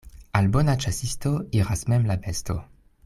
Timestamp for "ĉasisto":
0.85-1.33